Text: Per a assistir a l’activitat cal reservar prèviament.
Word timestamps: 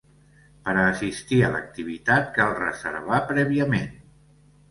Per 0.67 0.71
a 0.83 0.85
assistir 0.93 1.37
a 1.43 1.51
l’activitat 1.55 2.33
cal 2.37 2.55
reservar 2.61 3.19
prèviament. 3.33 3.93